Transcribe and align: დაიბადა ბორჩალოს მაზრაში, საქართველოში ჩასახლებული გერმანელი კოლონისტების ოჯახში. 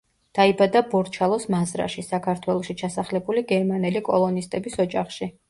დაიბადა 0.37 0.79
ბორჩალოს 0.93 1.45
მაზრაში, 1.55 2.05
საქართველოში 2.07 2.77
ჩასახლებული 2.81 3.45
გერმანელი 3.53 4.03
კოლონისტების 4.11 4.81
ოჯახში. 4.87 5.31